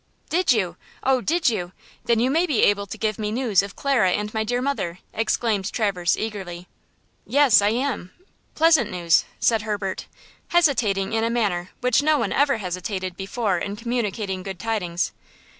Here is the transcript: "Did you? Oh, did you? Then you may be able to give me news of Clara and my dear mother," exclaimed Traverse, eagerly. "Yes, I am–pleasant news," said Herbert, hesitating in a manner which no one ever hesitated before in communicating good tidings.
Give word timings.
"Did 0.29 0.51
you? 0.51 0.77
Oh, 1.03 1.21
did 1.21 1.47
you? 1.47 1.73
Then 2.05 2.19
you 2.19 2.31
may 2.31 2.47
be 2.47 2.63
able 2.63 2.87
to 2.87 2.97
give 2.97 3.19
me 3.19 3.31
news 3.31 3.61
of 3.61 3.75
Clara 3.75 4.09
and 4.09 4.33
my 4.33 4.43
dear 4.43 4.59
mother," 4.59 4.97
exclaimed 5.13 5.71
Traverse, 5.71 6.17
eagerly. 6.17 6.67
"Yes, 7.23 7.61
I 7.61 7.69
am–pleasant 7.69 8.89
news," 8.89 9.25
said 9.39 9.61
Herbert, 9.61 10.07
hesitating 10.47 11.13
in 11.13 11.23
a 11.23 11.29
manner 11.29 11.69
which 11.81 12.01
no 12.01 12.17
one 12.17 12.31
ever 12.33 12.57
hesitated 12.57 13.15
before 13.15 13.59
in 13.59 13.75
communicating 13.75 14.41
good 14.41 14.57
tidings. 14.59 15.11